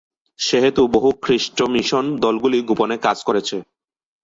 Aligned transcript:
সেহেতু, 0.39 0.81
বহু 0.95 1.09
খ্রিষ্ট 1.23 1.57
মিশন 1.73 2.05
দলগুলি 2.23 2.59
গোপনে 2.69 2.97
কাজ 3.05 3.17
করছে। 3.27 3.57